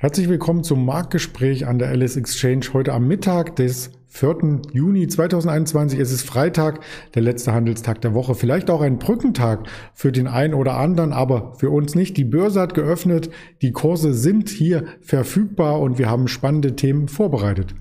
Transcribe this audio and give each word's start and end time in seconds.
Herzlich 0.00 0.28
willkommen 0.28 0.62
zum 0.62 0.84
Marktgespräch 0.84 1.66
an 1.66 1.80
der 1.80 1.88
Alice 1.88 2.16
Exchange 2.16 2.66
heute 2.72 2.92
am 2.92 3.08
Mittag 3.08 3.56
des 3.56 3.90
4. 4.06 4.60
Juni 4.72 5.08
2021. 5.08 5.98
Es 5.98 6.12
ist 6.12 6.24
Freitag, 6.24 6.78
der 7.16 7.22
letzte 7.22 7.52
Handelstag 7.52 8.00
der 8.02 8.14
Woche. 8.14 8.36
Vielleicht 8.36 8.70
auch 8.70 8.80
ein 8.80 9.00
Brückentag 9.00 9.66
für 9.94 10.12
den 10.12 10.28
einen 10.28 10.54
oder 10.54 10.76
anderen, 10.76 11.12
aber 11.12 11.54
für 11.58 11.70
uns 11.70 11.96
nicht. 11.96 12.16
Die 12.16 12.24
Börse 12.24 12.60
hat 12.60 12.74
geöffnet, 12.74 13.30
die 13.60 13.72
Kurse 13.72 14.14
sind 14.14 14.50
hier 14.50 14.84
verfügbar 15.00 15.80
und 15.80 15.98
wir 15.98 16.08
haben 16.08 16.28
spannende 16.28 16.76
Themen 16.76 17.08
vorbereitet. 17.08 17.74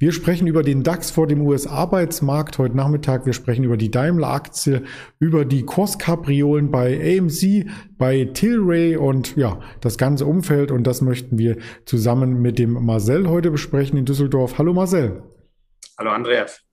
Wir 0.00 0.12
sprechen 0.12 0.46
über 0.46 0.62
den 0.62 0.82
DAX 0.82 1.10
vor 1.10 1.26
dem 1.26 1.42
US-Arbeitsmarkt 1.42 2.56
heute 2.56 2.74
Nachmittag. 2.74 3.26
Wir 3.26 3.34
sprechen 3.34 3.64
über 3.64 3.76
die 3.76 3.90
Daimler-Aktie, 3.90 4.84
über 5.18 5.44
die 5.44 5.62
Kurskapriolen 5.66 6.70
bei 6.70 7.18
AMC, 7.18 7.66
bei 7.98 8.24
Tilray 8.24 8.96
und 8.96 9.36
ja, 9.36 9.60
das 9.82 9.98
ganze 9.98 10.24
Umfeld. 10.24 10.70
Und 10.70 10.84
das 10.84 11.02
möchten 11.02 11.36
wir 11.36 11.58
zusammen 11.84 12.40
mit 12.40 12.58
dem 12.58 12.82
Marcel 12.82 13.28
heute 13.28 13.50
besprechen 13.50 13.98
in 13.98 14.06
Düsseldorf. 14.06 14.56
Hallo 14.56 14.72
Marcel. 14.72 15.22
Hallo 15.98 16.12
Andreas. 16.12 16.69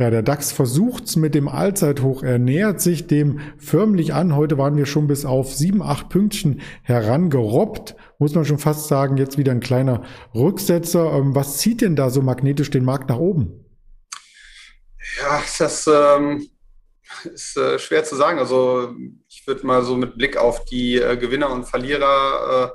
Ja, 0.00 0.08
der 0.08 0.22
DAX 0.22 0.50
versucht's 0.50 1.16
mit 1.16 1.34
dem 1.34 1.46
Allzeithoch. 1.46 2.22
Er 2.22 2.38
nähert 2.38 2.80
sich 2.80 3.06
dem 3.06 3.38
förmlich 3.58 4.14
an. 4.14 4.34
Heute 4.34 4.56
waren 4.56 4.78
wir 4.78 4.86
schon 4.86 5.06
bis 5.06 5.26
auf 5.26 5.54
sieben, 5.54 5.82
acht 5.82 6.08
Pünktchen 6.08 6.62
herangerobbt. 6.84 7.96
Muss 8.18 8.34
man 8.34 8.46
schon 8.46 8.56
fast 8.56 8.88
sagen, 8.88 9.18
jetzt 9.18 9.36
wieder 9.36 9.52
ein 9.52 9.60
kleiner 9.60 10.02
Rücksetzer. 10.34 11.12
Ähm, 11.12 11.34
was 11.34 11.58
zieht 11.58 11.82
denn 11.82 11.96
da 11.96 12.08
so 12.08 12.22
magnetisch 12.22 12.70
den 12.70 12.82
Markt 12.82 13.10
nach 13.10 13.18
oben? 13.18 13.66
Ja, 15.20 15.42
das 15.58 15.86
ähm, 15.86 16.48
ist 17.24 17.58
äh, 17.58 17.78
schwer 17.78 18.02
zu 18.02 18.16
sagen. 18.16 18.38
Also 18.38 18.94
ich 19.28 19.46
würde 19.46 19.66
mal 19.66 19.82
so 19.82 19.98
mit 19.98 20.16
Blick 20.16 20.38
auf 20.38 20.64
die 20.64 20.96
äh, 20.96 21.18
Gewinner 21.18 21.50
und 21.50 21.68
Verlierer 21.68 22.74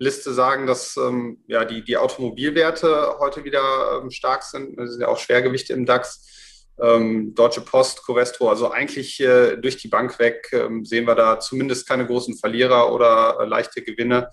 äh, 0.00 0.10
sagen, 0.10 0.66
dass 0.66 0.96
ähm, 0.96 1.38
ja, 1.46 1.64
die, 1.64 1.84
die 1.84 1.98
Automobilwerte 1.98 3.14
heute 3.20 3.44
wieder 3.44 4.00
ähm, 4.02 4.10
stark 4.10 4.42
sind. 4.42 4.76
Das 4.76 4.90
sind 4.90 5.02
ja 5.02 5.06
auch 5.06 5.18
Schwergewichte 5.18 5.72
im 5.72 5.86
DAX 5.86 6.33
ähm, 6.82 7.34
Deutsche 7.34 7.60
Post, 7.60 8.04
Covestro, 8.04 8.48
also 8.48 8.70
eigentlich 8.70 9.20
äh, 9.20 9.56
durch 9.56 9.76
die 9.76 9.88
Bank 9.88 10.18
weg 10.18 10.48
ähm, 10.52 10.84
sehen 10.84 11.06
wir 11.06 11.14
da 11.14 11.38
zumindest 11.38 11.88
keine 11.88 12.06
großen 12.06 12.36
Verlierer 12.36 12.92
oder 12.92 13.38
äh, 13.40 13.44
leichte 13.44 13.82
Gewinne. 13.82 14.30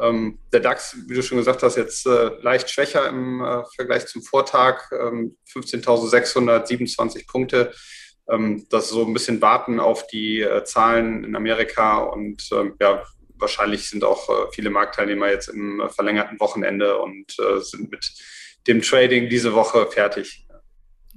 Ähm, 0.00 0.38
der 0.52 0.60
DAX, 0.60 0.96
wie 1.06 1.14
du 1.14 1.22
schon 1.22 1.38
gesagt 1.38 1.62
hast, 1.62 1.76
jetzt 1.76 2.06
äh, 2.06 2.30
leicht 2.40 2.70
schwächer 2.70 3.08
im 3.08 3.42
äh, 3.42 3.62
Vergleich 3.74 4.06
zum 4.06 4.22
Vortag, 4.22 4.90
15.627 4.90 7.16
ähm, 7.16 7.26
Punkte. 7.26 7.72
Ähm, 8.28 8.66
das 8.70 8.84
ist 8.84 8.90
so 8.90 9.04
ein 9.04 9.12
bisschen 9.12 9.40
warten 9.40 9.80
auf 9.80 10.06
die 10.06 10.40
äh, 10.40 10.64
Zahlen 10.64 11.24
in 11.24 11.36
Amerika 11.36 11.98
und 11.98 12.48
ähm, 12.52 12.74
ja, 12.80 13.02
wahrscheinlich 13.38 13.88
sind 13.88 14.04
auch 14.04 14.28
äh, 14.28 14.50
viele 14.52 14.70
Marktteilnehmer 14.70 15.30
jetzt 15.30 15.48
im 15.48 15.82
verlängerten 15.90 16.40
Wochenende 16.40 16.98
und 16.98 17.36
sind 17.60 17.90
mit 17.90 18.12
dem 18.66 18.82
Trading 18.82 19.28
diese 19.28 19.54
Woche 19.54 19.86
fertig. 19.86 20.45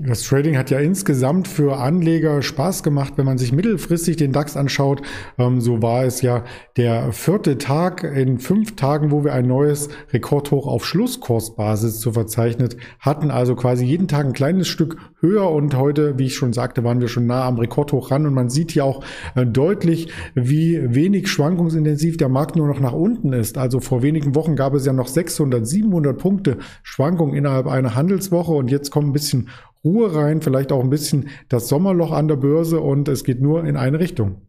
Das 0.01 0.23
Trading 0.23 0.57
hat 0.57 0.69
ja 0.69 0.79
insgesamt 0.79 1.49
für 1.49 1.75
Anleger 1.75 2.41
Spaß 2.41 2.83
gemacht, 2.83 3.15
wenn 3.17 3.25
man 3.25 3.37
sich 3.37 3.51
mittelfristig 3.51 4.15
den 4.15 4.31
DAX 4.31 4.55
anschaut. 4.55 5.01
Ähm, 5.37 5.59
so 5.59 5.81
war 5.81 6.05
es 6.05 6.21
ja 6.21 6.45
der 6.77 7.11
vierte 7.11 7.57
Tag 7.57 8.03
in 8.05 8.39
fünf 8.39 8.77
Tagen, 8.77 9.11
wo 9.11 9.25
wir 9.25 9.33
ein 9.33 9.45
neues 9.45 9.89
Rekordhoch 10.13 10.67
auf 10.67 10.85
Schlusskursbasis 10.85 11.99
zu 11.99 12.13
verzeichnet 12.13 12.77
hatten. 13.01 13.29
Also 13.29 13.57
quasi 13.57 13.83
jeden 13.83 14.07
Tag 14.07 14.25
ein 14.25 14.31
kleines 14.31 14.69
Stück 14.69 14.95
höher 15.19 15.51
und 15.51 15.75
heute, 15.75 16.17
wie 16.17 16.27
ich 16.27 16.35
schon 16.35 16.53
sagte, 16.53 16.85
waren 16.85 17.01
wir 17.01 17.09
schon 17.09 17.25
nah 17.25 17.43
am 17.43 17.59
Rekordhoch 17.59 18.09
ran 18.09 18.25
und 18.25 18.33
man 18.33 18.49
sieht 18.49 18.71
hier 18.71 18.85
auch 18.85 19.03
äh, 19.35 19.45
deutlich, 19.45 20.07
wie 20.33 20.79
wenig 20.95 21.27
schwankungsintensiv 21.27 22.15
der 22.15 22.29
Markt 22.29 22.55
nur 22.55 22.67
noch 22.67 22.79
nach 22.79 22.93
unten 22.93 23.33
ist. 23.33 23.57
Also 23.57 23.81
vor 23.81 24.01
wenigen 24.01 24.33
Wochen 24.33 24.55
gab 24.55 24.73
es 24.75 24.85
ja 24.85 24.93
noch 24.93 25.09
600, 25.09 25.67
700 25.67 26.17
Punkte 26.17 26.57
Schwankung 26.83 27.33
innerhalb 27.33 27.67
einer 27.67 27.95
Handelswoche 27.95 28.53
und 28.53 28.71
jetzt 28.71 28.91
kommt 28.91 29.09
ein 29.09 29.13
bisschen 29.13 29.49
Ruhe 29.83 30.13
rein, 30.13 30.41
vielleicht 30.41 30.71
auch 30.71 30.83
ein 30.83 30.89
bisschen 30.89 31.29
das 31.47 31.67
Sommerloch 31.67 32.11
an 32.11 32.27
der 32.27 32.35
Börse 32.35 32.79
und 32.79 33.07
es 33.07 33.23
geht 33.23 33.41
nur 33.41 33.63
in 33.63 33.77
eine 33.77 33.99
Richtung. 33.99 34.47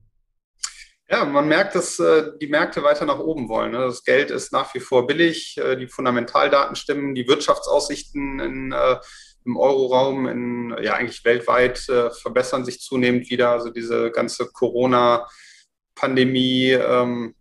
Ja, 1.09 1.25
man 1.25 1.49
merkt, 1.49 1.75
dass 1.75 1.99
äh, 1.99 2.31
die 2.41 2.47
Märkte 2.47 2.85
weiter 2.85 3.05
nach 3.05 3.19
oben 3.19 3.49
wollen. 3.49 3.73
Ne? 3.73 3.79
Das 3.79 4.05
Geld 4.05 4.31
ist 4.31 4.53
nach 4.53 4.73
wie 4.75 4.81
vor 4.81 5.09
billig, 5.09 5.59
äh, 5.59 5.77
die 5.77 5.89
Fundamentaldaten 5.89 6.77
stimmen, 6.77 7.17
die 7.17 7.27
Wirtschaftsaussichten 7.27 8.39
in, 8.39 8.71
äh, 8.71 8.97
im 9.45 9.57
Euroraum, 9.57 10.29
in, 10.29 10.77
ja 10.81 10.95
eigentlich 10.95 11.25
weltweit 11.25 11.89
äh, 11.89 12.11
verbessern 12.11 12.65
sich 12.65 12.81
zunehmend 12.81 13.29
wieder. 13.29 13.51
Also 13.51 13.71
diese 13.71 14.13
ganze 14.13 14.53
Corona-Pandemie 14.53 16.71
ähm, 16.71 17.35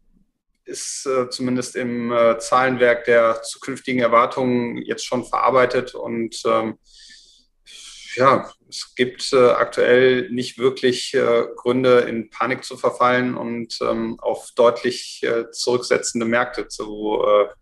ist 0.66 1.06
äh, 1.06 1.30
zumindest 1.30 1.76
im 1.76 2.12
äh, 2.12 2.40
Zahlenwerk 2.40 3.06
der 3.06 3.44
zukünftigen 3.44 4.02
Erwartungen 4.02 4.78
jetzt 4.78 5.06
schon 5.06 5.26
verarbeitet 5.26 5.94
und 5.94 6.42
ähm, 6.46 6.80
ja, 8.16 8.52
es 8.70 8.94
gibt 8.96 9.34
äh, 9.34 9.50
aktuell 9.50 10.30
nicht 10.30 10.58
wirklich 10.58 11.14
äh, 11.14 11.46
Gründe, 11.56 12.00
in 12.02 12.30
Panik 12.30 12.64
zu 12.64 12.78
verfallen 12.78 13.36
und 13.36 13.80
ähm, 13.82 14.20
auf 14.20 14.50
deutlich 14.56 15.22
äh, 15.24 15.52
zurücksetzende 15.52 16.26
Märkte 16.26 16.68
zu 16.68 17.24
äh, 17.26 17.54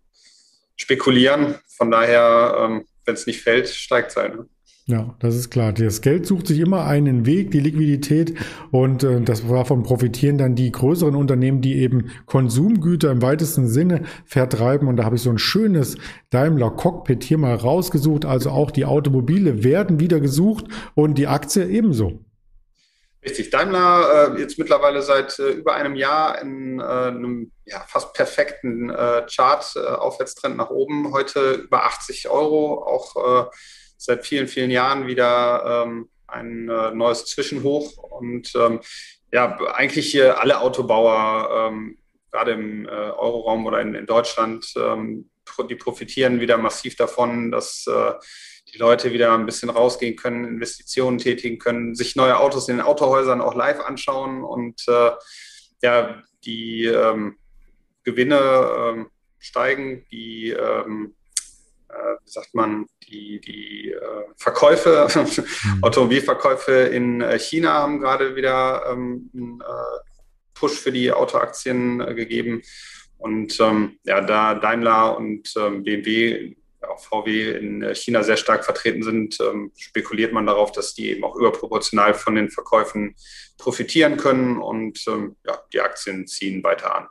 spekulieren. 0.75 1.59
Von 1.75 1.91
daher, 1.91 2.57
ähm, 2.59 2.87
wenn 3.05 3.15
es 3.15 3.27
nicht 3.27 3.41
fällt, 3.41 3.69
steigt 3.69 4.11
es 4.11 4.17
halt. 4.17 4.35
Ne? 4.35 4.49
Ja, 4.89 5.13
das 5.19 5.35
ist 5.35 5.49
klar. 5.49 5.73
Das 5.73 5.99
Geld 5.99 6.25
sucht 6.25 6.47
sich 6.47 6.61
immer 6.61 6.85
einen 6.85 7.25
Weg, 7.25 7.51
die 7.51 7.59
Liquidität 7.59 8.35
und 8.71 9.03
äh, 9.03 9.19
das 9.19 9.45
davon 9.45 9.83
profitieren 9.83 10.37
dann 10.37 10.55
die 10.55 10.71
größeren 10.71 11.13
Unternehmen, 11.13 11.59
die 11.59 11.75
eben 11.75 12.11
Konsumgüter 12.25 13.11
im 13.11 13.21
weitesten 13.21 13.67
Sinne 13.67 14.03
vertreiben. 14.25 14.87
Und 14.87 14.95
da 14.95 15.03
habe 15.03 15.17
ich 15.17 15.21
so 15.21 15.29
ein 15.29 15.39
schönes 15.39 15.97
Daimler 16.29 16.71
Cockpit 16.71 17.25
hier 17.25 17.37
mal 17.37 17.55
rausgesucht. 17.55 18.23
Also 18.23 18.49
auch 18.51 18.71
die 18.71 18.85
Automobile 18.85 19.61
werden 19.61 19.99
wieder 19.99 20.21
gesucht 20.21 20.67
und 20.95 21.17
die 21.17 21.27
Aktie 21.27 21.67
ebenso. 21.67 22.21
Richtig. 23.25 23.49
Daimler 23.49 24.37
äh, 24.37 24.39
jetzt 24.39 24.57
mittlerweile 24.57 25.01
seit 25.01 25.37
äh, 25.39 25.49
über 25.49 25.75
einem 25.75 25.95
Jahr 25.95 26.41
in 26.41 26.79
äh, 26.79 26.83
einem 26.83 27.51
ja, 27.65 27.83
fast 27.89 28.13
perfekten 28.13 28.89
äh, 28.89 29.25
Chart, 29.29 29.69
äh, 29.75 29.79
Aufwärtstrend 29.79 30.55
nach 30.55 30.69
oben. 30.69 31.11
Heute 31.11 31.55
über 31.55 31.83
80 31.83 32.29
Euro, 32.29 32.85
auch 32.85 33.47
äh, 33.47 33.49
seit 33.97 34.25
vielen, 34.25 34.47
vielen 34.47 34.71
Jahren 34.71 35.07
wieder 35.07 35.83
ähm, 35.85 36.09
ein 36.27 36.69
äh, 36.69 36.91
neues 36.91 37.25
Zwischenhoch. 37.25 37.97
Und 37.97 38.53
ähm, 38.55 38.79
ja, 39.31 39.57
eigentlich 39.73 40.11
hier 40.11 40.39
alle 40.39 40.61
Autobauer, 40.61 41.69
ähm, 41.69 41.97
gerade 42.31 42.51
im 42.51 42.85
äh, 42.85 42.89
Euroraum 42.89 43.65
oder 43.65 43.81
in, 43.81 43.95
in 43.95 44.05
Deutschland, 44.05 44.73
ähm, 44.77 45.29
die 45.69 45.75
profitieren 45.75 46.39
wieder 46.39 46.57
massiv 46.57 46.95
davon, 46.95 47.51
dass 47.51 47.85
äh, 47.87 48.13
die 48.73 48.77
Leute 48.77 49.13
wieder 49.13 49.33
ein 49.33 49.45
bisschen 49.45 49.69
rausgehen 49.69 50.15
können, 50.17 50.45
Investitionen 50.45 51.17
tätigen 51.17 51.57
können, 51.57 51.95
sich 51.95 52.15
neue 52.15 52.37
Autos 52.37 52.67
in 52.67 52.77
den 52.77 52.85
Autohäusern 52.85 53.41
auch 53.41 53.55
live 53.55 53.79
anschauen 53.79 54.43
und 54.43 54.83
äh, 54.87 55.11
ja, 55.81 56.21
die 56.43 56.85
ähm, 56.85 57.37
Gewinne 58.03 58.71
ähm, 58.77 59.07
steigen, 59.39 60.05
die 60.11 60.55
wie 62.27 62.31
sagt 62.31 62.53
man, 62.53 62.87
die, 63.07 63.39
die 63.39 63.91
äh, 63.91 64.23
Verkäufe, 64.35 65.07
mhm. 65.15 65.83
Automobilverkäufe 65.83 66.73
in 66.73 67.21
äh, 67.21 67.39
China 67.39 67.73
haben 67.73 67.99
gerade 68.01 68.35
wieder 68.35 68.83
ähm, 68.91 69.29
einen 69.33 69.63
Push 70.53 70.73
für 70.73 70.91
die 70.91 71.11
Autoaktien 71.11 71.99
gegeben. 72.15 72.61
Und 73.17 73.59
ähm, 73.61 73.97
ja, 74.03 74.21
da 74.21 74.55
Daimler 74.55 75.17
und 75.17 75.53
ähm, 75.57 75.83
BMW, 75.83 76.55
auch 76.87 76.99
VW 76.99 77.51
in 77.51 77.95
China 77.95 78.23
sehr 78.23 78.37
stark 78.37 78.65
vertreten 78.65 79.03
sind, 79.03 79.37
ähm, 79.39 79.71
spekuliert 79.75 80.33
man 80.33 80.45
darauf, 80.45 80.71
dass 80.71 80.93
die 80.93 81.11
eben 81.11 81.23
auch 81.23 81.35
überproportional 81.35 82.13
von 82.13 82.35
den 82.35 82.49
Verkäufen 82.49 83.15
profitieren 83.57 84.17
können 84.17 84.57
und 84.57 85.03
ähm, 85.07 85.35
ja, 85.45 85.59
die 85.73 85.81
Aktien 85.81 86.27
ziehen 86.27 86.63
weiter 86.63 86.95
an. 86.95 87.07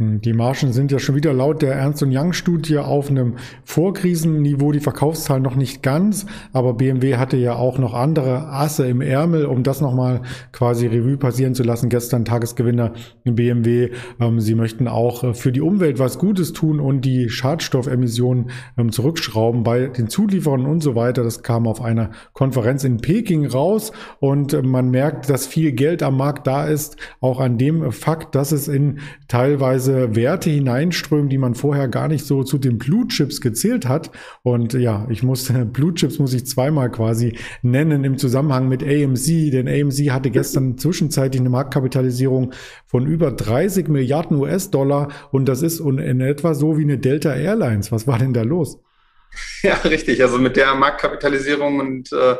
Hm, 0.00 0.20
die 0.20 0.32
Margen 0.32 0.72
sind 0.72 0.92
ja 0.92 1.00
schon 1.00 1.16
wieder 1.16 1.32
laut 1.32 1.60
der 1.60 1.74
Ernst 1.74 2.04
Young 2.06 2.32
Studie 2.32 2.78
auf 2.78 3.10
einem 3.10 3.34
Vorkrisenniveau, 3.64 4.70
die 4.70 4.78
Verkaufszahlen 4.78 5.42
noch 5.42 5.56
nicht 5.56 5.82
ganz, 5.82 6.26
aber 6.52 6.74
BMW 6.74 7.16
hatte 7.16 7.36
ja 7.36 7.56
auch 7.56 7.78
noch 7.78 7.94
andere 7.94 8.46
Asse 8.46 8.86
im 8.86 9.00
Ärmel, 9.00 9.46
um 9.46 9.64
das 9.64 9.80
nochmal 9.80 10.22
quasi 10.52 10.86
Revue 10.86 11.16
passieren 11.16 11.56
zu 11.56 11.64
lassen. 11.64 11.88
Gestern 11.88 12.24
Tagesgewinner 12.24 12.92
BMW, 13.24 13.90
ähm, 14.20 14.38
sie 14.38 14.54
möchten 14.54 14.86
auch 14.86 15.24
äh, 15.24 15.34
für 15.34 15.50
die 15.50 15.60
Umwelt 15.60 15.98
was 15.98 16.18
Gutes 16.18 16.52
tun 16.52 16.78
und 16.78 17.00
die 17.00 17.28
Schadstoffemissionen 17.28 18.50
ähm, 18.76 18.92
zurückschrauben 18.92 19.64
bei 19.64 19.88
den 19.88 20.08
Zulieferern 20.08 20.64
und 20.64 20.80
so 20.80 20.94
weiter. 20.94 21.24
Das 21.24 21.42
kam 21.42 21.66
auf 21.66 21.82
einer 21.82 22.10
Konferenz 22.34 22.84
in 22.84 22.98
Peking 22.98 23.46
raus 23.46 23.90
und 24.20 24.52
äh, 24.52 24.62
man 24.62 24.90
merkt, 24.90 25.28
dass 25.28 25.48
viel 25.48 25.72
Geld 25.72 26.04
am 26.04 26.16
Markt 26.16 26.46
da 26.46 26.66
ist, 26.66 26.96
auch 27.20 27.40
an 27.40 27.58
dem 27.58 27.90
Fakt, 27.90 28.36
dass 28.36 28.52
es 28.52 28.68
in 28.68 29.00
teilweise 29.26 29.87
diverse 29.88 30.14
Werte 30.16 30.50
hineinströmen, 30.50 31.28
die 31.28 31.38
man 31.38 31.54
vorher 31.54 31.88
gar 31.88 32.08
nicht 32.08 32.24
so 32.24 32.42
zu 32.42 32.58
den 32.58 32.78
Blue 32.78 33.06
Chips 33.08 33.40
gezählt 33.40 33.88
hat. 33.88 34.10
Und 34.42 34.74
ja, 34.74 35.06
ich 35.10 35.22
muss, 35.22 35.52
Blue 35.72 35.94
Chips 35.94 36.18
muss 36.18 36.34
ich 36.34 36.46
zweimal 36.46 36.90
quasi 36.90 37.36
nennen 37.62 38.04
im 38.04 38.18
Zusammenhang 38.18 38.68
mit 38.68 38.82
AMC, 38.82 39.50
denn 39.50 39.68
AMC 39.68 40.10
hatte 40.10 40.30
gestern 40.30 40.78
zwischenzeitlich 40.78 41.40
eine 41.40 41.50
Marktkapitalisierung 41.50 42.52
von 42.86 43.06
über 43.06 43.30
30 43.32 43.88
Milliarden 43.88 44.36
US-Dollar 44.38 45.08
und 45.30 45.46
das 45.46 45.62
ist 45.62 45.80
in 45.80 46.20
etwa 46.20 46.54
so 46.54 46.78
wie 46.78 46.82
eine 46.82 46.98
Delta 46.98 47.34
Airlines. 47.34 47.92
Was 47.92 48.06
war 48.06 48.18
denn 48.18 48.32
da 48.32 48.42
los? 48.42 48.78
Ja, 49.62 49.74
richtig. 49.84 50.22
Also 50.22 50.38
mit 50.38 50.56
der 50.56 50.74
Marktkapitalisierung 50.74 51.80
und 51.80 52.12
äh, 52.12 52.36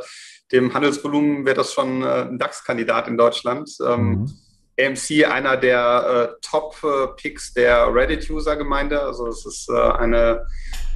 dem 0.53 0.73
Handelsvolumen 0.73 1.45
wäre 1.45 1.57
das 1.57 1.75
schon 1.75 2.03
äh, 2.03 2.23
ein 2.23 2.39
DAX-Kandidat 2.39 3.09
in 3.09 3.19
Deutschland. 3.19 3.71
Ähm, 3.87 4.09
mhm. 4.09 4.31
AMC 4.79 5.27
einer 5.27 5.57
der 5.57 6.31
äh, 6.33 6.41
Top-Picks 6.43 7.55
der 7.55 7.93
Reddit-User-Gemeinde. 7.93 9.03
Also 9.03 9.27
es 9.27 9.45
ist 9.45 9.69
äh, 9.69 9.75
eine 9.75 10.47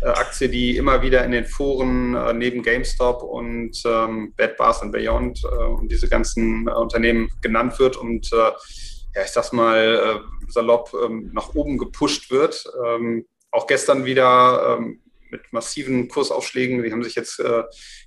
äh, 0.01 0.07
Aktie, 0.07 0.49
die 0.49 0.77
immer 0.77 1.03
wieder 1.03 1.25
in 1.25 1.33
den 1.33 1.45
Foren 1.45 2.15
äh, 2.15 2.33
neben 2.33 2.63
GameStop 2.63 3.23
und 3.23 3.83
ähm, 3.85 4.33
Bed 4.37 4.57
Bath 4.57 4.83
and 4.83 4.93
Beyond 4.93 5.43
äh, 5.45 5.65
und 5.65 5.91
diese 5.91 6.09
ganzen 6.09 6.69
äh, 6.69 6.73
Unternehmen 6.73 7.31
genannt 7.41 7.79
wird 7.79 7.97
und 7.97 8.31
ja, 8.31 9.25
ich 9.25 9.31
sag's 9.31 9.53
mal 9.53 10.23
salopp 10.49 10.95
ähm, 11.05 11.31
nach 11.35 11.55
oben 11.55 11.77
gepusht 11.77 12.31
wird. 12.31 12.65
Ähm, 12.83 13.27
auch 13.51 13.67
gestern 13.67 14.07
wieder 14.07 14.79
ähm, 14.79 15.02
mit 15.33 15.53
massiven 15.53 16.07
Kursaufschlägen. 16.07 16.83
Die 16.83 16.93
haben 16.93 17.03
sich 17.03 17.17
jetzt 17.17 17.41
äh, 17.41 17.61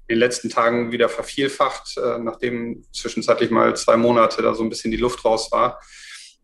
in 0.08 0.16
den 0.16 0.20
letzten 0.20 0.50
Tagen 0.50 0.94
wieder 0.94 1.10
vervielfacht, 1.10 1.98
äh, 1.98 2.20
nachdem 2.20 2.86
zwischenzeitlich 2.94 3.52
mal 3.52 3.76
zwei 3.76 3.98
Monate 3.98 4.42
da 4.42 4.54
so 4.54 4.64
ein 4.64 4.70
bisschen 4.70 4.92
die 4.92 4.98
Luft 4.98 5.26
raus 5.26 5.52
war. 5.52 5.82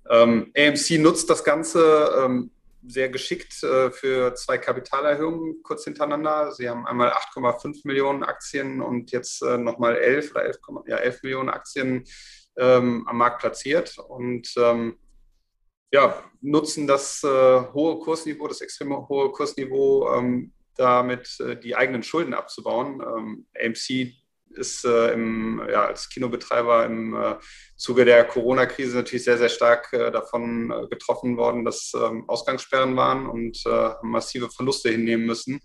Ähm, 0.10 0.52
AMC 0.58 1.00
nutzt 1.00 1.30
das 1.30 1.44
Ganze 1.44 2.12
ähm, 2.20 2.52
sehr 2.86 3.10
geschickt 3.10 3.64
äh, 3.64 3.92
für 3.92 4.34
zwei 4.34 4.58
Kapitalerhöhungen 4.58 5.62
kurz 5.64 5.84
hintereinander. 5.84 6.52
Sie 6.52 6.68
haben 6.68 6.86
einmal 6.88 7.12
8,5 7.12 7.82
Millionen 7.84 8.24
Aktien 8.24 8.82
und 8.82 9.12
jetzt 9.12 9.44
äh, 9.44 9.58
nochmal 9.58 9.96
11 9.96 10.32
oder 10.32 10.46
11, 10.46 10.58
ja, 10.88 10.98
11 10.98 11.24
Millionen 11.24 11.50
Aktien 11.50 12.04
ähm, 12.58 13.08
am 13.08 13.18
Markt 13.18 13.40
platziert. 13.40 13.98
Und 14.00 14.52
ähm, 14.58 14.98
ja, 15.94 16.24
nutzen 16.42 16.88
das 16.88 17.24
äh, 17.24 17.28
hohe 17.74 18.00
Kursniveau, 18.00 18.48
das 18.48 18.62
extrem 18.62 19.08
hohe 19.08 19.32
Kursniveau, 19.32 20.16
ähm, 20.16 20.52
damit 20.76 21.40
äh, 21.40 21.60
die 21.60 21.76
eigenen 21.76 22.04
Schulden 22.04 22.34
abzubauen. 22.34 23.02
Ähm, 23.02 23.48
AMC 23.60 24.14
ist 24.54 24.84
äh, 24.84 25.14
im, 25.14 25.62
ja, 25.70 25.86
als 25.86 26.10
Kinobetreiber 26.10 26.86
im 26.86 27.16
äh, 27.16 27.36
Zuge 27.78 28.04
der 28.06 28.26
Corona-Krise 28.26 28.98
natürlich 28.98 29.24
sehr, 29.24 29.38
sehr 29.38 29.50
stark 29.50 29.92
davon 29.92 30.88
getroffen 30.90 31.38
worden, 31.38 31.64
dass 31.64 31.94
ähm, 31.96 32.26
Ausgangssperren 32.28 32.96
waren 32.96 33.28
und 33.28 33.64
massive 34.04 34.50
Verluste 34.50 34.90
hinnehmen 34.90 35.26
müssen. 35.26 35.62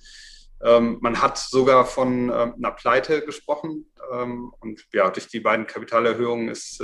Ähm, 0.62 0.98
man 1.00 1.20
hat 1.20 1.36
sogar 1.36 1.84
von 1.84 2.30
einer 2.30 2.70
Pleite 2.70 3.22
gesprochen 3.22 3.92
und 4.60 4.86
ja, 4.92 5.10
durch 5.10 5.28
die 5.28 5.40
beiden 5.40 5.66
Kapitalerhöhungen 5.66 6.48
ist 6.48 6.80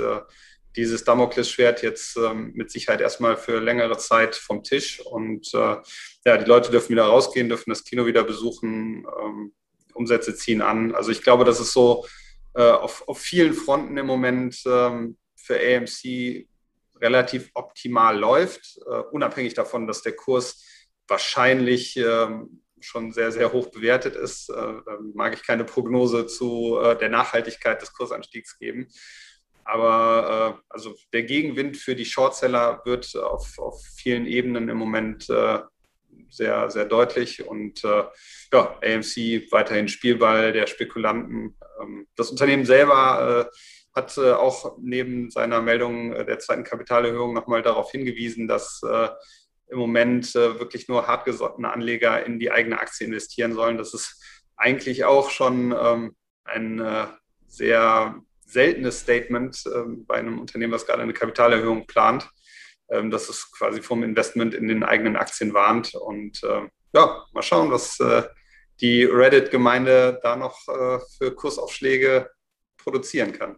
dieses 0.75 1.03
Damoklesschwert 1.03 1.83
jetzt 1.83 2.17
ähm, 2.17 2.51
mit 2.55 2.71
Sicherheit 2.71 3.01
erstmal 3.01 3.37
für 3.37 3.59
längere 3.59 3.97
Zeit 3.97 4.35
vom 4.35 4.63
Tisch. 4.63 4.99
Und 5.05 5.53
äh, 5.53 5.77
ja, 6.25 6.37
die 6.37 6.45
Leute 6.45 6.71
dürfen 6.71 6.89
wieder 6.89 7.05
rausgehen, 7.05 7.49
dürfen 7.49 7.69
das 7.69 7.83
Kino 7.83 8.05
wieder 8.05 8.23
besuchen, 8.23 9.05
ähm, 9.21 9.53
Umsätze 9.93 10.35
ziehen 10.35 10.61
an. 10.61 10.95
Also 10.95 11.11
ich 11.11 11.21
glaube, 11.21 11.45
das 11.45 11.59
ist 11.59 11.73
so 11.73 12.05
äh, 12.55 12.63
auf, 12.63 13.07
auf 13.07 13.19
vielen 13.19 13.53
Fronten 13.53 13.97
im 13.97 14.05
Moment 14.05 14.61
ähm, 14.65 15.17
für 15.35 15.59
AMC 15.59 16.47
relativ 16.99 17.51
optimal 17.53 18.17
läuft, 18.17 18.79
äh, 18.85 18.99
unabhängig 19.11 19.53
davon, 19.53 19.87
dass 19.87 20.01
der 20.01 20.15
Kurs 20.15 20.63
wahrscheinlich 21.07 21.97
ähm, 21.97 22.61
schon 22.79 23.11
sehr, 23.11 23.31
sehr 23.31 23.51
hoch 23.53 23.71
bewertet 23.71 24.15
ist, 24.15 24.49
äh, 24.49 24.73
mag 25.13 25.33
ich 25.33 25.45
keine 25.45 25.63
Prognose 25.63 26.27
zu 26.27 26.79
äh, 26.79 26.97
der 26.97 27.09
Nachhaltigkeit 27.09 27.81
des 27.81 27.93
Kursanstiegs 27.93 28.57
geben. 28.57 28.87
Aber 29.65 30.57
äh, 30.59 30.63
also 30.69 30.95
der 31.13 31.23
Gegenwind 31.23 31.77
für 31.77 31.95
die 31.95 32.05
Shortseller 32.05 32.81
wird 32.85 33.15
auf, 33.15 33.57
auf 33.59 33.81
vielen 33.95 34.25
Ebenen 34.25 34.69
im 34.69 34.77
Moment 34.77 35.29
äh, 35.29 35.59
sehr, 36.29 36.69
sehr 36.69 36.85
deutlich. 36.85 37.47
Und 37.47 37.83
äh, 37.83 38.03
ja, 38.51 38.79
AMC 38.81 39.51
weiterhin 39.51 39.87
Spielball 39.87 40.51
der 40.51 40.67
Spekulanten. 40.67 41.57
Ähm, 41.81 42.07
das 42.15 42.29
Unternehmen 42.29 42.65
selber 42.65 43.49
äh, 43.49 43.55
hat 43.95 44.17
äh, 44.17 44.31
auch 44.31 44.77
neben 44.81 45.29
seiner 45.29 45.61
Meldung 45.61 46.11
der 46.11 46.39
zweiten 46.39 46.63
Kapitalerhöhung 46.63 47.33
nochmal 47.33 47.61
darauf 47.61 47.91
hingewiesen, 47.91 48.47
dass 48.47 48.81
äh, 48.83 49.09
im 49.67 49.79
Moment 49.79 50.35
wirklich 50.35 50.87
nur 50.87 51.07
hartgesottene 51.07 51.71
Anleger 51.71 52.23
in 52.25 52.37
die 52.37 52.51
eigene 52.51 52.79
Aktie 52.79 53.07
investieren 53.07 53.53
sollen. 53.53 53.77
Das 53.77 53.95
ist 53.95 54.21
eigentlich 54.55 55.05
auch 55.05 55.31
schon 55.31 55.73
ähm, 55.75 56.15
ein 56.43 57.07
sehr 57.47 58.21
seltenes 58.53 59.01
Statement 59.01 59.63
ähm, 59.73 60.05
bei 60.05 60.15
einem 60.15 60.39
Unternehmen, 60.39 60.73
was 60.73 60.85
gerade 60.85 61.01
eine 61.01 61.13
Kapitalerhöhung 61.13 61.85
plant, 61.87 62.29
ähm, 62.89 63.11
dass 63.11 63.29
es 63.29 63.51
quasi 63.51 63.81
vom 63.81 64.03
Investment 64.03 64.53
in 64.53 64.67
den 64.67 64.83
eigenen 64.83 65.15
Aktien 65.15 65.53
warnt. 65.53 65.93
Und 65.95 66.43
äh, 66.43 66.61
ja, 66.93 67.25
mal 67.33 67.41
schauen, 67.41 67.71
was 67.71 67.99
äh, 67.99 68.23
die 68.79 69.03
Reddit-Gemeinde 69.03 70.19
da 70.23 70.35
noch 70.35 70.67
äh, 70.67 70.99
für 71.17 71.35
Kursaufschläge 71.35 72.29
produzieren 72.77 73.33
kann. 73.33 73.57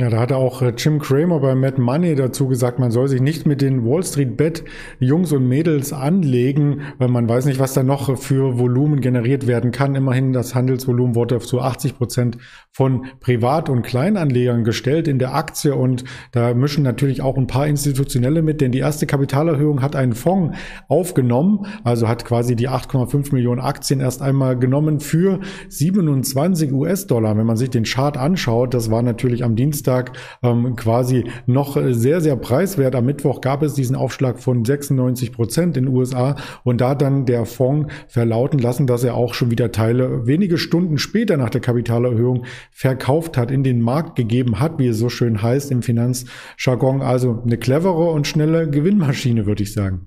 Ja, 0.00 0.08
da 0.08 0.18
hat 0.18 0.32
auch 0.32 0.62
äh, 0.62 0.72
Jim 0.78 0.98
Cramer 0.98 1.40
bei 1.40 1.54
Mad 1.54 1.78
Money 1.78 2.14
dazu 2.14 2.48
gesagt, 2.48 2.78
man 2.78 2.90
soll 2.90 3.06
sich 3.06 3.20
nicht 3.20 3.44
mit 3.44 3.60
den 3.60 3.84
Wall 3.84 4.02
Street 4.02 4.34
Bet 4.38 4.64
Jungs 4.98 5.30
und 5.30 5.46
Mädels 5.46 5.92
anlegen, 5.92 6.80
weil 6.96 7.08
man 7.08 7.28
weiß 7.28 7.44
nicht, 7.44 7.60
was 7.60 7.74
da 7.74 7.82
noch 7.82 8.18
für 8.18 8.58
Volumen 8.58 9.02
generiert 9.02 9.46
werden 9.46 9.72
kann. 9.72 9.94
Immerhin 9.94 10.32
das 10.32 10.54
Handelsvolumen 10.54 11.14
wurde 11.16 11.38
zu 11.40 11.60
80 11.60 11.98
Prozent 11.98 12.38
von 12.72 13.08
Privat- 13.20 13.68
und 13.68 13.82
Kleinanlegern 13.82 14.64
gestellt 14.64 15.06
in 15.06 15.18
der 15.18 15.34
Aktie 15.34 15.74
und 15.74 16.04
da 16.32 16.54
mischen 16.54 16.82
natürlich 16.82 17.20
auch 17.20 17.36
ein 17.36 17.46
paar 17.46 17.66
institutionelle 17.66 18.40
mit, 18.40 18.62
denn 18.62 18.72
die 18.72 18.78
erste 18.78 19.06
Kapitalerhöhung 19.06 19.82
hat 19.82 19.96
einen 19.96 20.14
Fonds 20.14 20.56
aufgenommen, 20.88 21.66
also 21.84 22.08
hat 22.08 22.24
quasi 22.24 22.56
die 22.56 22.70
8,5 22.70 23.34
Millionen 23.34 23.60
Aktien 23.60 24.00
erst 24.00 24.22
einmal 24.22 24.58
genommen 24.58 25.00
für 25.00 25.40
27 25.68 26.72
US-Dollar. 26.72 27.36
Wenn 27.36 27.44
man 27.44 27.58
sich 27.58 27.68
den 27.68 27.84
Chart 27.84 28.16
anschaut, 28.16 28.72
das 28.72 28.90
war 28.90 29.02
natürlich 29.02 29.44
am 29.44 29.56
Dienstag 29.56 29.89
Dienstag 29.90 30.12
ähm, 30.42 30.76
quasi 30.76 31.24
noch 31.46 31.76
sehr, 31.90 32.20
sehr 32.20 32.36
preiswert. 32.36 32.94
Am 32.94 33.06
Mittwoch 33.06 33.40
gab 33.40 33.62
es 33.62 33.74
diesen 33.74 33.96
Aufschlag 33.96 34.38
von 34.38 34.64
96 34.64 35.32
Prozent 35.32 35.76
in 35.76 35.86
den 35.86 35.94
USA 35.94 36.36
und 36.62 36.80
da 36.80 36.94
dann 36.94 37.26
der 37.26 37.44
Fonds 37.44 37.92
verlauten 38.08 38.60
lassen, 38.60 38.86
dass 38.86 39.02
er 39.02 39.14
auch 39.14 39.34
schon 39.34 39.50
wieder 39.50 39.72
Teile 39.72 40.26
wenige 40.26 40.58
Stunden 40.58 40.98
später 40.98 41.36
nach 41.36 41.50
der 41.50 41.60
Kapitalerhöhung 41.60 42.44
verkauft 42.70 43.36
hat, 43.36 43.50
in 43.50 43.64
den 43.64 43.80
Markt 43.80 44.14
gegeben 44.14 44.60
hat, 44.60 44.78
wie 44.78 44.86
es 44.86 44.98
so 44.98 45.08
schön 45.08 45.42
heißt 45.42 45.72
im 45.72 45.82
Finanzjargon. 45.82 47.02
Also 47.02 47.42
eine 47.44 47.58
clevere 47.58 48.10
und 48.10 48.28
schnelle 48.28 48.70
Gewinnmaschine, 48.70 49.46
würde 49.46 49.64
ich 49.64 49.72
sagen. 49.72 50.06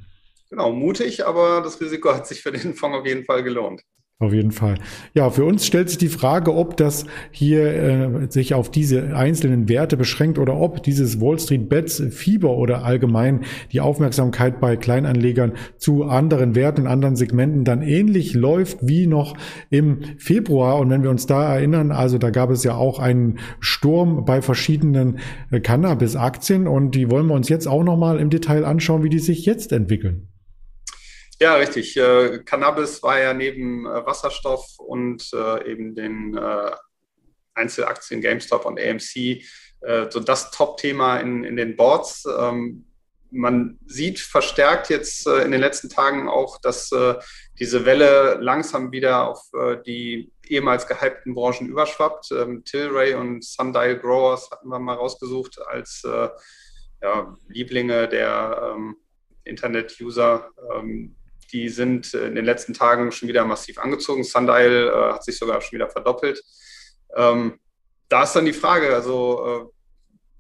Genau, 0.49 0.71
mutig, 0.71 1.25
aber 1.25 1.61
das 1.61 1.81
Risiko 1.81 2.13
hat 2.13 2.27
sich 2.27 2.41
für 2.41 2.51
den 2.51 2.73
Fonds 2.73 2.97
auf 2.99 3.05
jeden 3.05 3.25
Fall 3.25 3.43
gelohnt. 3.43 3.81
Auf 4.19 4.31
jeden 4.31 4.51
Fall. 4.51 4.75
Ja, 5.15 5.29
für 5.31 5.43
uns 5.43 5.65
stellt 5.65 5.89
sich 5.89 5.97
die 5.97 6.07
Frage, 6.07 6.55
ob 6.55 6.77
das 6.77 7.05
hier 7.31 7.65
äh, 7.65 8.31
sich 8.31 8.53
auf 8.53 8.71
diese 8.71 9.17
einzelnen 9.17 9.67
Werte 9.67 9.97
beschränkt 9.97 10.39
oder 10.39 10.55
ob 10.55 10.81
dieses 10.81 11.19
Wall 11.19 11.39
Street 11.39 11.67
Bets 11.67 12.01
Fieber 12.11 12.55
oder 12.55 12.85
allgemein 12.85 13.41
die 13.73 13.81
Aufmerksamkeit 13.81 14.61
bei 14.61 14.77
Kleinanlegern 14.77 15.53
zu 15.77 16.05
anderen 16.05 16.55
Werten, 16.55 16.87
anderen 16.87 17.17
Segmenten 17.17 17.65
dann 17.65 17.81
ähnlich 17.81 18.33
läuft 18.33 18.77
wie 18.81 19.07
noch 19.07 19.35
im 19.69 19.99
Februar. 20.19 20.79
Und 20.79 20.89
wenn 20.89 21.03
wir 21.03 21.09
uns 21.09 21.25
da 21.25 21.55
erinnern, 21.55 21.91
also 21.91 22.17
da 22.17 22.29
gab 22.29 22.49
es 22.49 22.63
ja 22.63 22.75
auch 22.75 22.99
einen 22.99 23.39
Sturm 23.59 24.23
bei 24.25 24.41
verschiedenen 24.41 25.19
äh, 25.51 25.59
Cannabis-Aktien 25.59 26.67
und 26.67 26.95
die 26.95 27.11
wollen 27.11 27.27
wir 27.27 27.35
uns 27.35 27.49
jetzt 27.49 27.67
auch 27.67 27.83
nochmal 27.83 28.19
im 28.19 28.29
Detail 28.29 28.63
anschauen, 28.63 29.03
wie 29.03 29.09
die 29.09 29.19
sich 29.19 29.45
jetzt 29.45 29.73
entwickeln. 29.73 30.29
Ja, 31.43 31.55
richtig. 31.55 31.97
Äh, 31.97 32.39
Cannabis 32.45 33.03
war 33.03 33.19
ja 33.19 33.33
neben 33.33 33.85
äh, 33.85 34.05
Wasserstoff 34.05 34.65
und 34.79 35.29
äh, 35.33 35.69
eben 35.69 35.93
den 35.93 36.37
äh, 36.37 36.71
Einzelaktien 37.53 38.21
GameStop 38.21 38.63
und 38.63 38.79
AMC 38.79 39.43
äh, 39.81 40.09
so 40.09 40.21
das 40.21 40.51
Top-Thema 40.51 41.17
in, 41.17 41.43
in 41.43 41.57
den 41.57 41.75
Boards. 41.75 42.25
Ähm, 42.39 42.85
man 43.29 43.77
sieht 43.85 44.19
verstärkt 44.19 44.89
jetzt 44.89 45.27
äh, 45.27 45.43
in 45.43 45.51
den 45.51 45.59
letzten 45.59 45.89
Tagen 45.89 46.29
auch, 46.29 46.61
dass 46.61 46.91
diese 47.59 47.85
Welle 47.85 48.37
langsam 48.39 48.93
wieder 48.93 49.27
auf 49.27 49.41
die 49.85 50.31
ehemals 50.47 50.87
gehypten 50.87 51.35
Branchen 51.35 51.67
überschwappt. 51.67 52.31
Ähm, 52.31 52.63
Tilray 52.63 53.15
und 53.15 53.43
Sundial 53.43 53.99
Growers 53.99 54.49
hatten 54.49 54.69
wir 54.69 54.79
mal 54.79 54.95
rausgesucht 54.95 55.59
als 55.67 56.03
ja, 57.01 57.35
Lieblinge 57.49 58.07
der 58.07 58.75
ähm, 58.77 58.95
Internet-User. 59.43 60.49
Ähm, 60.73 61.17
die 61.53 61.69
sind 61.69 62.13
äh, 62.13 62.27
in 62.27 62.35
den 62.35 62.45
letzten 62.45 62.73
Tagen 62.73 63.11
schon 63.11 63.29
wieder 63.29 63.45
massiv 63.45 63.77
angezogen. 63.77 64.23
Sundial 64.23 64.89
äh, 64.89 65.13
hat 65.13 65.23
sich 65.23 65.37
sogar 65.37 65.61
schon 65.61 65.77
wieder 65.77 65.89
verdoppelt. 65.89 66.43
Ähm, 67.15 67.59
da 68.09 68.23
ist 68.23 68.33
dann 68.33 68.45
die 68.45 68.53
Frage, 68.53 68.93
also 68.93 69.45
äh, 69.45 69.73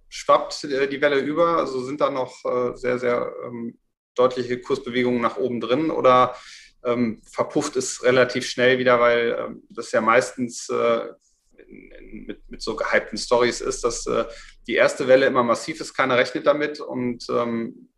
schwappt 0.09 0.65
äh, 0.65 0.87
die 0.87 0.99
Welle 0.99 1.19
über? 1.19 1.57
Also 1.57 1.83
sind 1.83 2.01
da 2.01 2.09
noch 2.09 2.43
äh, 2.43 2.75
sehr, 2.75 2.99
sehr 2.99 3.31
ähm, 3.45 3.77
deutliche 4.15 4.59
Kursbewegungen 4.59 5.21
nach 5.21 5.37
oben 5.37 5.61
drin 5.61 5.91
oder 5.91 6.35
ähm, 6.83 7.21
verpufft 7.31 7.77
es 7.77 8.03
relativ 8.03 8.47
schnell 8.47 8.77
wieder, 8.79 8.99
weil 8.99 9.37
ähm, 9.39 9.63
das 9.69 9.91
ja 9.91 10.01
meistens 10.01 10.67
äh, 10.69 11.07
in, 11.67 11.91
in, 11.91 12.25
mit, 12.25 12.49
mit 12.49 12.61
so 12.61 12.75
gehypten 12.75 13.17
Stories 13.17 13.61
ist, 13.61 13.83
dass 13.83 14.05
die 14.67 14.75
erste 14.75 15.07
Welle 15.07 15.25
immer 15.25 15.43
massiv 15.43 15.79
ist, 15.81 15.93
keiner 15.93 16.17
rechnet 16.17 16.45
damit 16.45 16.79
und 16.79 17.25
ähm, 17.29 17.89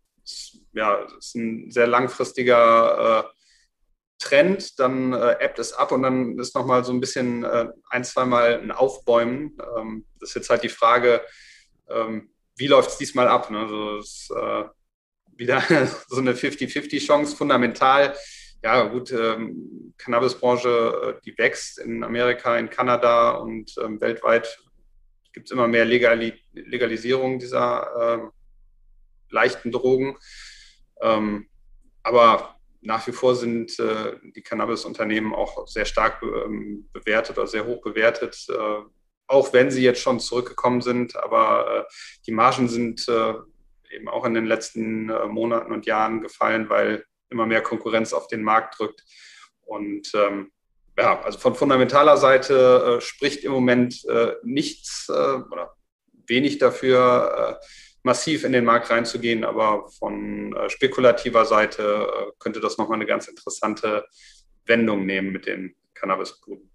ja, 0.72 1.06
ist 1.18 1.34
ein 1.34 1.70
sehr 1.70 1.86
langfristiger 1.86 3.24
äh, 3.24 3.36
Trend, 4.18 4.78
dann 4.78 5.12
äh, 5.12 5.36
ebbt 5.40 5.58
es 5.58 5.72
ab 5.72 5.92
und 5.92 6.02
dann 6.02 6.38
ist 6.38 6.54
nochmal 6.54 6.84
so 6.84 6.92
ein 6.92 7.00
bisschen 7.00 7.44
äh, 7.44 7.68
ein, 7.90 8.04
zweimal 8.04 8.60
ein 8.60 8.70
Aufbäumen. 8.70 9.58
Ähm, 9.76 10.06
das 10.20 10.30
ist 10.30 10.34
jetzt 10.36 10.50
halt 10.50 10.62
die 10.62 10.68
Frage, 10.68 11.22
ähm, 11.88 12.30
wie 12.56 12.66
läuft 12.66 12.90
es 12.90 12.98
diesmal 12.98 13.28
ab? 13.28 13.50
Ne? 13.50 13.60
Also 13.60 13.98
ist 13.98 14.30
äh, 14.30 14.64
wieder 15.36 15.60
so 16.08 16.20
eine 16.20 16.32
50-50-Chance, 16.32 17.36
fundamental. 17.36 18.14
Ja, 18.62 18.84
gut, 18.84 19.12
ähm, 19.12 19.94
Cannabisbranche, 19.98 21.18
äh, 21.18 21.20
die 21.24 21.36
wächst 21.36 21.78
in 21.78 22.02
Amerika, 22.02 22.56
in 22.56 22.70
Kanada 22.70 23.32
und 23.32 23.74
ähm, 23.82 24.00
weltweit 24.00 24.58
gibt 25.32 25.48
es 25.48 25.52
immer 25.52 25.68
mehr 25.68 25.84
Legali 25.84 26.32
Legalisierung 26.54 27.38
dieser 27.38 28.22
äh, 28.24 28.35
leichten 29.30 29.72
Drogen. 29.72 30.16
Ähm, 31.00 31.48
aber 32.02 32.56
nach 32.86 33.06
wie 33.06 33.12
vor 33.12 33.34
sind 33.34 33.78
äh, 33.78 34.16
die 34.22 34.42
Cannabis-Unternehmen 34.42 35.34
auch 35.34 35.66
sehr 35.66 35.84
stark 35.84 36.22
ähm, 36.22 36.88
bewertet 36.92 37.36
oder 37.36 37.46
sehr 37.46 37.66
hoch 37.66 37.82
bewertet, 37.82 38.46
äh, 38.48 38.82
auch 39.26 39.52
wenn 39.52 39.70
sie 39.70 39.82
jetzt 39.82 40.00
schon 40.00 40.20
zurückgekommen 40.20 40.80
sind. 40.80 41.16
Aber 41.16 41.86
äh, 41.88 41.92
die 42.26 42.32
Margen 42.32 42.68
sind 42.68 43.08
äh, 43.08 43.34
eben 43.90 44.08
auch 44.08 44.24
in 44.24 44.34
den 44.34 44.46
letzten 44.46 45.10
äh, 45.10 45.26
Monaten 45.26 45.72
und 45.72 45.86
Jahren 45.86 46.20
gefallen, 46.20 46.68
weil 46.68 47.04
immer 47.28 47.46
mehr 47.46 47.62
Konkurrenz 47.62 48.12
auf 48.12 48.28
den 48.28 48.42
Markt 48.42 48.78
drückt. 48.78 49.02
Und 49.62 50.12
ähm, 50.14 50.52
ja, 50.96 51.20
also 51.22 51.38
von 51.38 51.56
fundamentaler 51.56 52.16
Seite 52.16 52.98
äh, 52.98 53.00
spricht 53.00 53.44
im 53.44 53.52
Moment 53.52 54.06
nichts 54.42 55.10
oder 55.10 55.76
wenig 56.26 56.58
dafür 56.58 57.60
massiv 58.06 58.44
in 58.44 58.52
den 58.52 58.64
Markt 58.64 58.88
reinzugehen, 58.88 59.44
aber 59.44 59.88
von 59.88 60.54
äh, 60.54 60.70
spekulativer 60.70 61.44
Seite 61.44 61.82
äh, 61.82 62.30
könnte 62.38 62.60
das 62.60 62.78
nochmal 62.78 62.96
eine 62.96 63.06
ganz 63.06 63.26
interessante 63.26 64.06
Wendung 64.64 65.04
nehmen 65.04 65.32
mit 65.32 65.46
den 65.46 65.74
Cannabis-Bruten. 65.94 66.70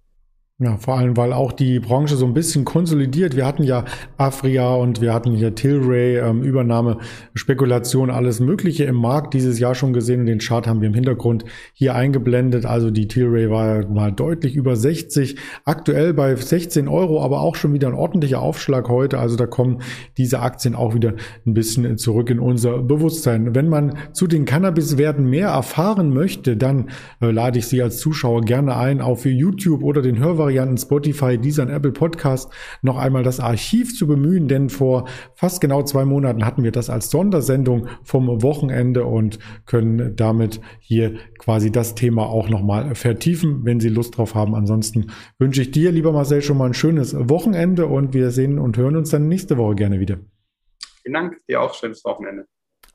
Ja, 0.63 0.77
vor 0.77 0.95
allem, 0.95 1.17
weil 1.17 1.33
auch 1.33 1.53
die 1.53 1.79
Branche 1.79 2.15
so 2.15 2.23
ein 2.23 2.35
bisschen 2.35 2.65
konsolidiert. 2.65 3.35
Wir 3.35 3.47
hatten 3.47 3.63
ja 3.63 3.83
Afria 4.17 4.75
und 4.75 5.01
wir 5.01 5.11
hatten 5.11 5.31
hier 5.33 5.55
Tilray, 5.55 6.19
ähm, 6.19 6.43
Übernahme, 6.43 6.99
Spekulation, 7.33 8.11
alles 8.11 8.39
Mögliche 8.39 8.83
im 8.83 8.97
Markt 8.97 9.33
dieses 9.33 9.57
Jahr 9.57 9.73
schon 9.73 9.91
gesehen. 9.91 10.19
Und 10.19 10.25
den 10.27 10.37
Chart 10.37 10.67
haben 10.67 10.81
wir 10.81 10.87
im 10.87 10.93
Hintergrund 10.93 11.45
hier 11.73 11.95
eingeblendet. 11.95 12.67
Also 12.67 12.91
die 12.91 13.07
Tilray 13.07 13.49
war 13.49 13.87
mal 13.87 14.11
deutlich 14.11 14.55
über 14.55 14.75
60, 14.75 15.35
aktuell 15.65 16.13
bei 16.13 16.35
16 16.35 16.87
Euro, 16.87 17.23
aber 17.23 17.41
auch 17.41 17.55
schon 17.55 17.73
wieder 17.73 17.87
ein 17.87 17.95
ordentlicher 17.95 18.39
Aufschlag 18.43 18.87
heute. 18.87 19.17
Also 19.17 19.37
da 19.37 19.47
kommen 19.47 19.81
diese 20.19 20.41
Aktien 20.41 20.75
auch 20.75 20.93
wieder 20.93 21.15
ein 21.47 21.55
bisschen 21.55 21.97
zurück 21.97 22.29
in 22.29 22.39
unser 22.39 22.83
Bewusstsein. 22.83 23.55
Wenn 23.55 23.67
man 23.67 23.97
zu 24.13 24.27
den 24.27 24.45
Cannabis-Werten 24.45 25.27
mehr 25.27 25.47
erfahren 25.47 26.13
möchte, 26.13 26.55
dann 26.55 26.91
äh, 27.19 27.31
lade 27.31 27.57
ich 27.57 27.65
Sie 27.65 27.81
als 27.81 27.97
Zuschauer 27.97 28.41
gerne 28.41 28.77
ein 28.77 29.01
auf 29.01 29.25
YouTube 29.25 29.81
oder 29.81 30.03
den 30.03 30.19
Hörvarianten 30.19 30.50
Varianten 30.51 30.77
Spotify, 30.77 31.37
Deezer 31.37 31.63
und 31.63 31.69
Apple 31.69 31.93
Podcast 31.93 32.51
noch 32.81 32.97
einmal 32.97 33.23
das 33.23 33.39
Archiv 33.39 33.97
zu 33.97 34.05
bemühen, 34.05 34.49
denn 34.49 34.69
vor 34.69 35.07
fast 35.33 35.61
genau 35.61 35.83
zwei 35.83 36.03
Monaten 36.03 36.45
hatten 36.45 36.65
wir 36.65 36.73
das 36.73 36.89
als 36.89 37.09
Sondersendung 37.09 37.87
vom 38.03 38.41
Wochenende 38.41 39.05
und 39.05 39.39
können 39.65 40.13
damit 40.17 40.59
hier 40.81 41.15
quasi 41.37 41.71
das 41.71 41.95
Thema 41.95 42.25
auch 42.25 42.49
nochmal 42.49 42.95
vertiefen, 42.95 43.63
wenn 43.63 43.79
Sie 43.79 43.87
Lust 43.87 44.17
drauf 44.17 44.35
haben. 44.35 44.53
Ansonsten 44.53 45.11
wünsche 45.39 45.61
ich 45.61 45.71
dir, 45.71 45.93
lieber 45.93 46.11
Marcel, 46.11 46.41
schon 46.41 46.57
mal 46.57 46.65
ein 46.65 46.73
schönes 46.73 47.15
Wochenende 47.29 47.85
und 47.85 48.13
wir 48.13 48.31
sehen 48.31 48.59
und 48.59 48.75
hören 48.75 48.97
uns 48.97 49.09
dann 49.09 49.29
nächste 49.29 49.57
Woche 49.57 49.75
gerne 49.75 50.01
wieder. 50.01 50.17
Vielen 51.03 51.13
Dank, 51.13 51.37
dir 51.47 51.61
auch 51.61 51.73
schönes 51.73 52.03
Wochenende. 52.03 52.45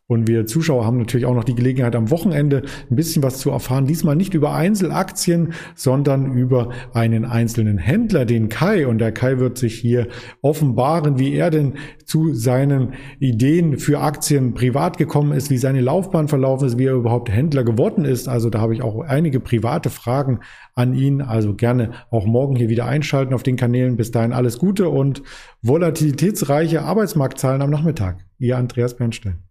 Und 0.08 0.28
wir 0.28 0.46
Zuschauer 0.46 0.86
haben 0.86 0.98
natürlich 0.98 1.26
auch 1.26 1.34
noch 1.34 1.42
die 1.42 1.56
Gelegenheit, 1.56 1.96
am 1.96 2.12
Wochenende 2.12 2.62
ein 2.88 2.94
bisschen 2.94 3.24
was 3.24 3.38
zu 3.38 3.50
erfahren. 3.50 3.86
Diesmal 3.86 4.14
nicht 4.14 4.34
über 4.34 4.54
Einzelaktien, 4.54 5.52
sondern 5.74 6.32
über 6.32 6.70
einen 6.92 7.24
einzelnen 7.24 7.76
Händler, 7.76 8.24
den 8.24 8.48
Kai. 8.48 8.86
Und 8.86 8.98
der 8.98 9.10
Kai 9.10 9.38
wird 9.38 9.58
sich 9.58 9.74
hier 9.74 10.06
offenbaren, 10.42 11.18
wie 11.18 11.34
er 11.34 11.50
denn 11.50 11.74
zu 12.04 12.34
seinen 12.34 12.94
Ideen 13.18 13.78
für 13.78 14.00
Aktien 14.00 14.54
privat 14.54 14.96
gekommen 14.96 15.32
ist, 15.32 15.50
wie 15.50 15.58
seine 15.58 15.80
Laufbahn 15.80 16.28
verlaufen 16.28 16.68
ist, 16.68 16.78
wie 16.78 16.86
er 16.86 16.94
überhaupt 16.94 17.28
Händler 17.28 17.64
geworden 17.64 18.04
ist. 18.04 18.28
Also 18.28 18.48
da 18.48 18.60
habe 18.60 18.74
ich 18.74 18.82
auch 18.82 19.00
einige 19.00 19.40
private 19.40 19.90
Fragen 19.90 20.38
an 20.76 20.94
ihn. 20.94 21.20
Also 21.20 21.54
gerne 21.54 21.90
auch 22.10 22.26
morgen 22.26 22.54
hier 22.54 22.68
wieder 22.68 22.86
einschalten 22.86 23.34
auf 23.34 23.42
den 23.42 23.56
Kanälen. 23.56 23.96
Bis 23.96 24.12
dahin 24.12 24.32
alles 24.32 24.58
Gute 24.58 24.88
und 24.88 25.24
volatilitätsreiche 25.62 26.82
Arbeitsmarktzahlen 26.82 27.60
am 27.60 27.70
Nachmittag. 27.70 28.24
Ihr 28.38 28.56
Andreas 28.56 28.96
Bernstein. 28.96 29.45